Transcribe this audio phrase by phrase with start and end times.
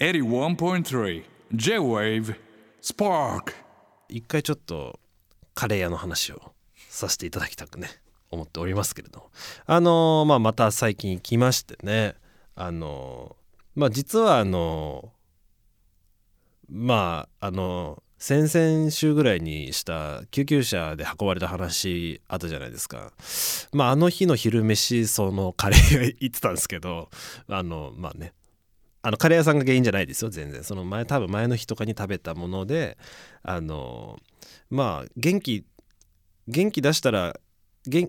[0.00, 1.22] 81.3
[1.52, 2.34] J-Wave
[2.82, 3.52] Spark
[4.08, 4.98] 一回ちょっと
[5.54, 6.52] カレー屋の話を
[6.88, 7.88] させていただきたくね
[8.32, 9.30] 思っておりますけれど
[9.66, 12.16] あのーまあまた最近来ましてね。
[12.56, 23.12] あのーまあ実はあのーまああの先々週ぐらいにした救急車で運ばれた話あったじゃないですか。
[23.72, 27.10] まああの日の昼飯そのカレー屋行ってたんですけど
[27.48, 28.32] あのまあね
[29.06, 30.64] あのカレー屋さんが原因じゃないですよ全然。
[30.64, 32.96] その前多分前の日とかに食べたもので
[33.42, 34.18] あの
[34.70, 35.66] まあ元気
[36.48, 37.38] 元気出したら
[37.86, 38.08] 元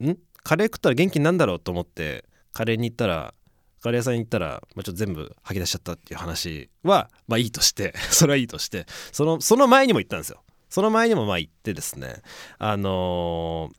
[0.00, 0.16] ん？
[0.44, 3.34] カレー食ったら元気なんだろうと思ってカレーに行ったら
[3.82, 10.44] カレー屋さんに行ったら、まあ、ちょっと全部吐き出しちゃったっていう話はまあいいとして それはいいとしてそのその前にも行ったんですよ。
[10.70, 12.22] その前にもまあ行ってですね
[12.58, 13.76] あのー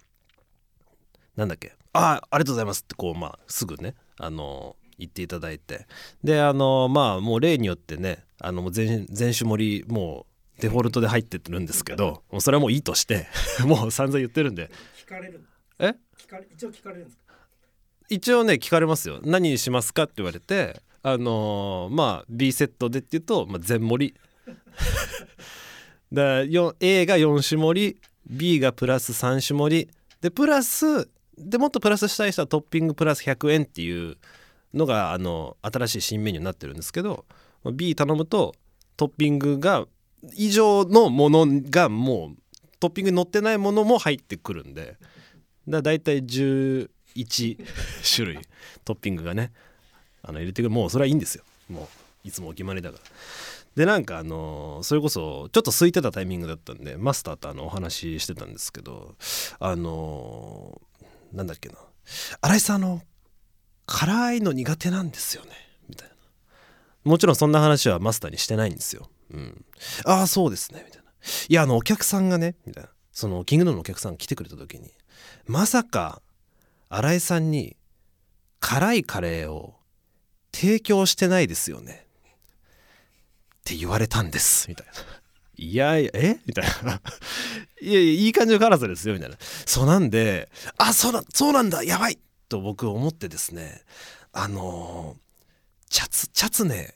[1.37, 5.87] なんだっけああありがとうございますってこうまあすぐねあのー言っていただいて。
[6.23, 10.25] であのーまあもう例によってねあの全全種盛りも
[10.57, 13.27] うデフォルトで入ってってるんですけどもうそれはもういいとして
[13.65, 14.69] もう散々言ってるんで。
[15.05, 15.43] 聞かれる
[15.79, 15.93] え？
[16.17, 17.35] 聞かれ一応聞かれるんですか？
[18.09, 19.19] 一応ね聞かれますよ。
[19.23, 24.15] 何にしますかって言われてあのーまあ B セットでって言うと、まあ、全盛り。
[26.11, 29.89] だよ A が4種盛り B がプラス3種盛り。
[30.21, 34.17] でプラスでもっとプラスしたい人はトッピングプラス100円っていう
[34.75, 37.25] のがあの新しい新メニューになってるんですけど
[37.73, 38.53] B 頼むと
[38.97, 39.85] トッピングが
[40.33, 44.97] 以上のものがもうトッピングに載ってないものも入ってくるんで
[45.67, 46.89] だだいたい11
[48.15, 48.39] 種類
[48.83, 49.51] トッピングがね
[50.21, 50.69] あの入れてくる。
[50.71, 51.43] もうそれはいいんですよ。
[51.69, 51.83] も
[52.23, 53.03] ういつもお決まりだから。
[53.75, 59.15] でなんかあのそれこそちょっと空いてたタイミングだったんでマスターとあのお話ししてたんですけど
[59.59, 60.81] あの
[61.31, 61.75] なんだっけな。
[62.41, 63.01] 新井さんの
[63.85, 65.51] 辛いの苦手なんですよね。
[65.87, 66.15] みたいな。
[67.03, 69.65] もちろんそんな話はマスターにしてないんですよ、うん、
[70.05, 70.83] ああそうですね。
[70.85, 71.07] みたいな。
[71.49, 72.89] いやあのお客さんがねみたいな。
[73.11, 74.91] そのキングドームのお客さんが来てくれた時に
[75.47, 76.21] まさか
[76.89, 77.77] 新井さんに
[78.59, 79.75] 辛いカレーを
[80.51, 82.07] 提供してないですよね。
[82.07, 84.67] って言われたんです。
[84.67, 84.93] みたいな。
[85.57, 86.39] いやいやえ？
[86.45, 87.01] みたいな。
[87.81, 89.13] いやいやいい感じの辛さですよ。
[89.13, 89.37] みたいな。
[89.39, 92.19] そうなんであそうだそうなんだやばい。
[92.49, 93.81] と僕思ってですね
[94.33, 95.15] あの、
[95.89, 96.95] チャツチャツネ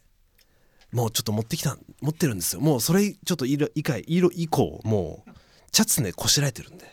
[0.91, 2.61] もうちょっと持ってきた持ってるんですよ。
[2.61, 5.31] もうそれちょっと色以外色以降もう
[5.71, 6.87] チャツネこしらえてるんで。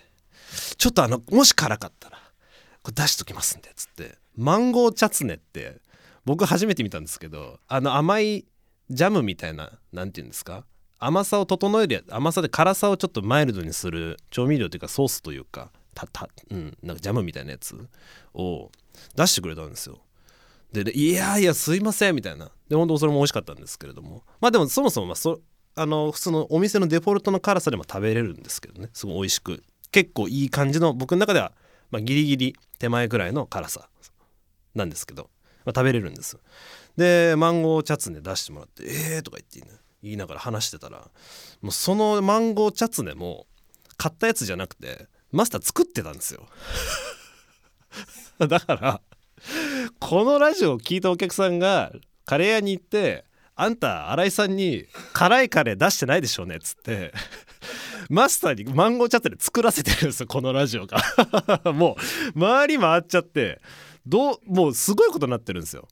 [0.79, 2.19] ちょっとあのもし辛かったら
[2.83, 4.17] これ出しときますんでつって。
[4.37, 5.81] マンゴーチャツネって
[6.25, 8.45] 僕初めて見たんですけどあの甘い
[8.91, 10.65] ジャムみたいな何て言うんですか？
[10.99, 17.75] 甘さを整える甘さで辛さをちょっとマイルドにする調味料というかソースというかたたうんなんかジャムみたいなやつ
[18.35, 18.71] を
[19.17, 19.99] 出してくれたんですよ。
[20.73, 22.51] でいやいやすいませんみたいな。
[22.69, 24.23] で本当それも美味しかったんですけれども。
[24.41, 25.41] まあでもそもそもまあそ
[25.75, 28.91] あの普通のお店のデフォルトの辛さでも食べれるんですけどね。
[28.93, 29.63] すごい美味しく。
[29.91, 31.53] 結構いい感じの僕の中では、
[31.91, 33.89] まあ、ギリギリ手前ぐらいの辛さ
[34.75, 35.31] なんですけど、
[35.65, 36.39] まあ、食べれるんです
[36.97, 41.11] でマンゴーチャツネ出してもらって「えー」とか言って、ね、言いながら話してたら
[41.61, 43.47] もうそのマンゴーチャツネも
[43.97, 46.49] 買ったやつじゃなくてマスター作ってたんですよ。
[48.39, 49.01] だから
[49.99, 51.93] このラジオを聞いたお客さんが
[52.25, 53.25] カレー屋に行って
[53.55, 57.13] 「あんた新井さんに辛いカレー出してないでしょうね」っつって
[58.11, 60.99] マスターにマンゴーチャットで作らせてるんですよこのラジオが。
[61.73, 61.97] も
[62.35, 63.61] う周り回っちゃって
[64.07, 65.89] どうもうすごいことになってるんですよ。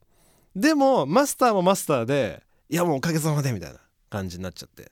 [0.55, 3.79] でもマスターもマスターでいやもうおかげさまでみたいな
[4.09, 4.91] 感じになっちゃって。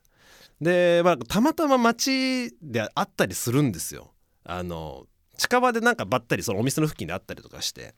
[0.62, 4.12] で、まあ、たまたま街で会ったりするんですよ。
[4.44, 5.06] あの
[5.38, 7.94] 近場でなんかばったりそのお店の付近で会ったりとかして。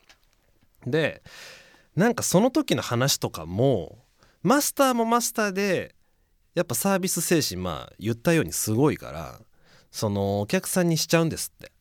[0.86, 1.24] で
[1.96, 4.06] なんかその時の話とかも
[4.44, 5.96] マスターもマスターで
[6.54, 9.40] やっぱサービス精神まあ言ったようにすごいから
[9.92, 11.72] そのお客さんにしちゃうんですって。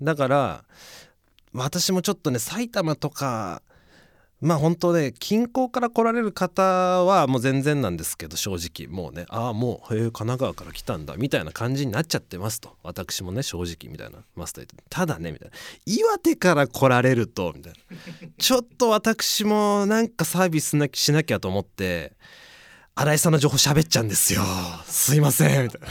[0.00, 0.64] だから
[1.52, 3.62] 私もちょっとね埼玉とか
[4.40, 12.76] まあ本当ね近郊から来られる方はもう全然なんですけど正直もうねああもうへえ神奈川から来たんだみたいな感じになっちゃってますと。
[12.82, 14.84] 私もね正直みたいなマスター言って。
[14.90, 15.56] ただねみたいな。
[15.86, 17.78] 岩手から来られるとみたいな。
[18.36, 22.12] ちょっと私もなんかサービスしなしなきゃと思って
[22.96, 24.42] 新井さんの情報喋っちゃうんですよ。
[24.84, 25.88] すいませんみたいな。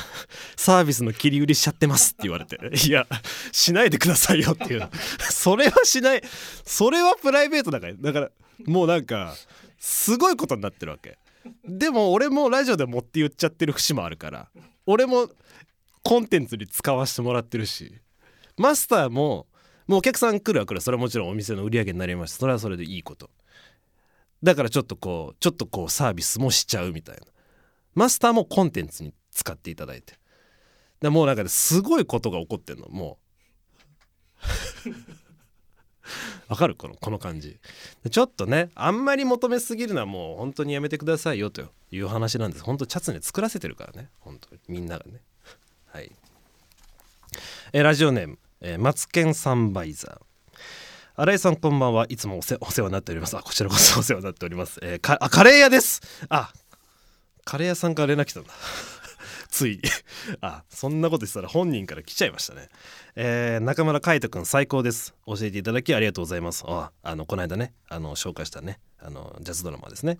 [0.56, 2.58] サービスの切り売りしちゃってますって言われて。
[2.88, 3.08] いや
[3.52, 4.90] しないでくださいよっていう
[5.20, 6.24] それはしない。
[6.66, 7.94] それはプライベートだから。
[7.94, 8.32] だから
[8.66, 9.36] もうなんか
[9.78, 11.18] すごいことになってるわけ。
[11.66, 14.50] でも俺もラジオで持って言っちゃってる節もあるから。
[14.86, 15.30] 俺も
[16.04, 18.00] コンテンツに使わせてもらってるし。
[18.58, 19.48] マスターも
[19.88, 23.30] もうお客さん来るは来るそれはもちろんお店の売り上げになりますそれはそれでいいこと。
[24.42, 27.22] だからちょっとこうちょっとこうサービスもしちゃうみたいな。
[27.96, 30.16] マスターもコンテンツに使っていただいて。
[31.02, 32.88] でもうなんかすごいことが起こってんの。
[32.90, 33.18] も
[34.86, 34.90] う。
[36.48, 36.76] わかる？
[36.76, 37.58] このこの感じ。
[38.10, 42.64] ちょっとねあんまり求めすぎるのはもう本当にやめてくださいよという話なんです。
[42.64, 44.10] 本当チャツネ作らせてるからね。
[44.20, 45.22] 本当にみんながね。
[45.88, 46.12] はい。
[47.72, 50.22] えラジオネーム、えーマツケンサンバイザー。
[51.16, 52.06] 新井さんこんばんは。
[52.10, 53.38] いつもお世話になっております。
[53.38, 56.02] あこちらこそ お世話になっております、えーかあカレー屋です。
[56.30, 56.52] あ
[57.46, 58.50] カレー屋さんから連絡来たんだ。
[59.54, 59.80] つい。
[60.42, 62.70] あそんなこと言ってたら本人から来ちゃいましたね。
[63.16, 65.14] えー中村海斗くん最高です。
[65.28, 66.64] 教えていただきありがとうございます。
[66.68, 70.18] ああのこの間ねあの紹介したねあのジャズドラマですね、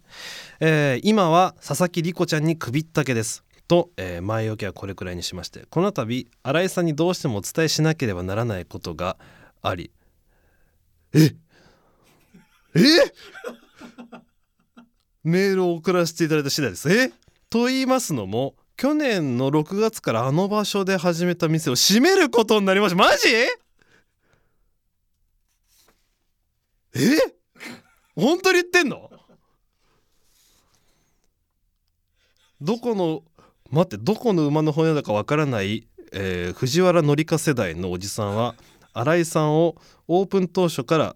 [0.60, 3.44] えー今は佐々木莉子ちゃんに首ったけです。
[3.68, 5.66] と、えー前置きはこれくらいにしまして。
[5.72, 9.18] この度新井さんにどうしてもお伝えしなければならないことが
[9.64, 9.90] あり。
[11.14, 11.36] え？
[12.76, 12.82] え？
[15.24, 16.92] メールを送らせていただいた次第です。
[16.94, 17.12] え？
[17.50, 22.96] と言いますのも去年の6月からあの場所で始めた店を閉めることになりました。
[22.98, 23.30] マジ？
[23.30, 23.48] え？
[28.16, 29.10] 本当に言ってんの？
[32.62, 33.24] どこの
[33.70, 38.56] 待ってどこの馬の骨だかわからない、えー藤原紀香世代のおじさんは
[38.94, 39.76] 新井さんを
[40.08, 41.16] オープン当初から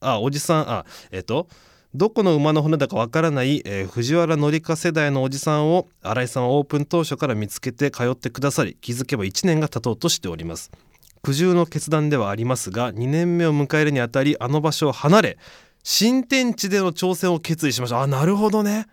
[0.00, 1.48] あおじさんあえっ、と
[1.96, 10.70] どこの馬の骨だかわからない、えー藤原紀香世代のおじさんを新井さんはオープン当初から見つけて通ってくださり気づけば1年が経とうとしております。
[11.22, 15.38] 苦渋の決断ではありますが2年目を迎えるにあたりあの場所を離れ
[15.84, 18.02] 新天地での挑戦を決意しました。
[18.02, 18.86] あなるほどね。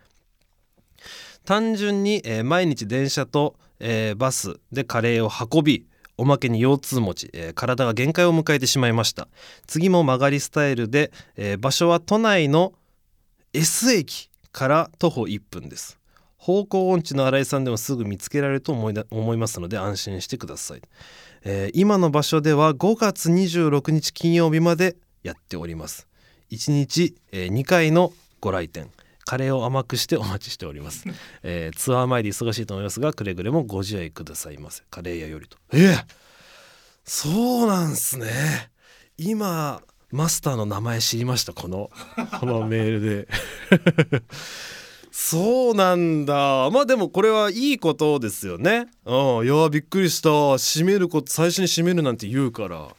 [1.44, 5.86] 単純に、えー毎日電車と、えーバスでカレーを運び
[6.16, 9.28] おまけに腰痛持ち、えー体が限界を迎えてしまいました。
[9.68, 12.72] 次も曲がりスタイルで、え場所は都内の
[13.54, 16.00] S 駅から徒歩1分です。
[16.38, 20.82] 方向音痴の新井さんでもすぐ見つけられると思いだ思いますので安心してください、
[21.44, 26.08] えー今の場所では5月26日金曜日までやっております。
[26.50, 28.12] 1日、え2回の
[28.42, 28.90] ご来店。
[29.26, 31.06] カレーを甘くしてお待ちしております、
[31.44, 34.84] えーツアー前で忙しいと思いますがくれぐれもご自愛くださいませ。
[34.90, 35.58] カレー屋よりと。
[35.72, 36.06] えー
[37.06, 38.72] そうなんすね。
[39.18, 39.82] 今
[40.14, 41.54] マスターの名前知りました？
[41.54, 41.90] この
[42.40, 43.28] このメールで。
[45.12, 46.70] そうなんだ。
[46.70, 48.88] まあでもこれはいいことですよね。
[49.06, 49.46] うん。
[49.46, 50.30] いやびっくりした。
[50.58, 52.90] 閉めること最初に閉めるなんて言うから。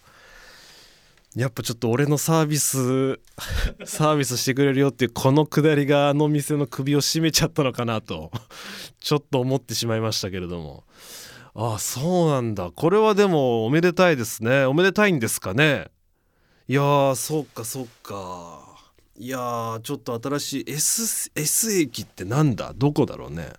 [1.37, 3.21] やっぱちょっと俺のサービス
[3.87, 8.33] サービスしてくれるよっていうこのくだりがあの店の首を絞めちゃったのかなと。
[9.01, 10.83] ちょっと思ってしまいましたけれども。
[11.55, 12.73] ああそうなんだ。
[12.75, 14.65] これはでもおめでたいですね。
[14.65, 15.87] おめでたいんですかね？
[16.67, 18.63] いやーそうかそうか。
[19.17, 22.73] いやーちょっと新しい S, S 駅ってなんだ？
[22.75, 23.53] どこだろうね。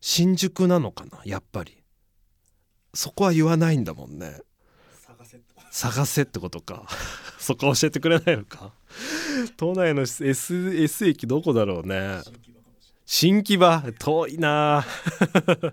[0.00, 1.20] 新宿なのかな？
[1.24, 1.76] やっぱり。
[2.92, 4.40] そこは言わないんだもんね。
[5.70, 6.40] 探せって。
[6.40, 6.86] ことか。
[7.38, 8.72] そこ教えてくれないのか？
[9.56, 12.22] 都内の S, S 駅どこだろうね。
[13.04, 14.84] 新木場遠いな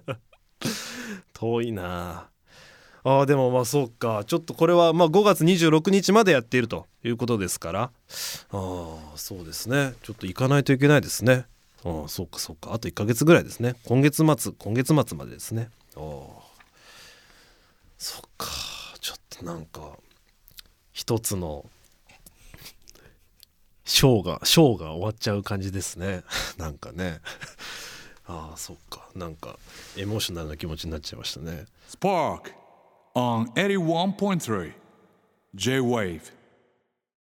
[1.34, 2.30] 遠いな
[3.06, 4.24] あーでもまあそうか。
[4.26, 7.82] ちょっとこれはまあ5月26日までやっているということですから。
[7.82, 7.90] あ
[8.52, 9.94] あそうですね。
[10.04, 11.46] ちょっと行かないといけないですね。
[11.84, 12.74] ああそうかそうか。
[12.74, 13.76] あと1ヶ月ぐらいですね。
[13.86, 15.70] 今月末今月末までですね。
[15.96, 16.02] ああ
[17.98, 18.48] そっか。
[19.02, 19.98] ちょっとなんか
[20.94, 21.66] 一つの
[23.84, 26.24] ショーがショーが終わっちゃう感じですね。
[26.58, 27.20] なんかね。
[28.26, 29.10] ああそっか。
[29.14, 29.60] なんか
[29.98, 31.66] エモーショナルな気持ちになっちゃいましたね。
[31.90, 32.63] Spark!
[33.16, 34.74] On 81.3
[35.56, 36.32] J Wave.